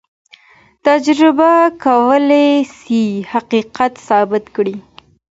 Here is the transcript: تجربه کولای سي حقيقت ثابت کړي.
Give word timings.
تجربه 0.85 1.51
کولای 1.83 2.49
سي 2.79 3.03
حقيقت 3.33 3.93
ثابت 4.07 4.45
کړي. 4.55 4.75